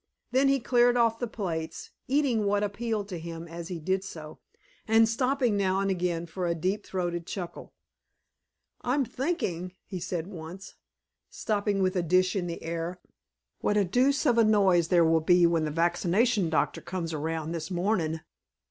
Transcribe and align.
Then 0.31 0.47
he 0.47 0.59
cleared 0.59 0.97
off 0.97 1.19
the 1.19 1.27
plates, 1.27 1.91
eating 2.07 2.43
what 2.47 2.63
appealed 2.63 3.07
to 3.09 3.19
him 3.19 3.47
as 3.47 3.67
he 3.67 3.77
did 3.77 4.03
so, 4.03 4.39
and 4.87 5.07
stopping 5.07 5.55
now 5.55 5.79
and 5.79 5.91
again 5.91 6.25
for 6.25 6.47
a 6.47 6.55
deep 6.55 6.83
throated 6.83 7.27
chuckle. 7.27 7.75
"I'm 8.81 9.05
thinkin'," 9.05 9.73
he 9.85 9.99
said 9.99 10.25
once, 10.25 10.73
stopping 11.29 11.83
with 11.83 11.95
a 11.95 12.01
dish 12.01 12.35
in 12.35 12.47
the 12.47 12.63
air, 12.63 12.99
"what 13.59 13.77
a 13.77 13.85
deuce 13.85 14.25
of 14.25 14.39
a 14.39 14.43
noise 14.43 14.87
there 14.87 15.05
will 15.05 15.21
be 15.21 15.45
when 15.45 15.65
the 15.65 15.69
vaccination 15.69 16.49
doctor 16.49 16.81
comes 16.81 17.13
around 17.13 17.51
this 17.51 17.69
mornin'. 17.69 18.21